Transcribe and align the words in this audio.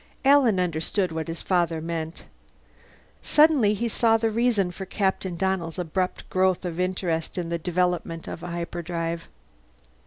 Alan 0.25 0.59
understood 0.59 1.11
what 1.11 1.27
his 1.27 1.43
father 1.43 1.79
meant. 1.79 2.23
Suddenly 3.21 3.75
he 3.75 3.87
saw 3.87 4.17
the 4.17 4.31
reason 4.31 4.71
for 4.71 4.83
Captain 4.83 5.37
Donnell's 5.37 5.77
abrupt 5.77 6.27
growth 6.27 6.65
of 6.65 6.79
interest 6.79 7.37
in 7.37 7.49
the 7.49 7.59
development 7.59 8.27
of 8.27 8.41
a 8.41 8.47
hyperdrive. 8.47 9.27